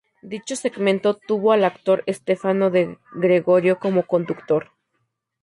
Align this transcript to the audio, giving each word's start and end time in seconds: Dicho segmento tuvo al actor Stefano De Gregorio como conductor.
Dicho 0.23 0.55
segmento 0.55 1.19
tuvo 1.27 1.51
al 1.51 1.63
actor 1.63 2.03
Stefano 2.07 2.71
De 2.71 2.97
Gregorio 3.13 3.77
como 3.77 4.07
conductor. 4.07 4.71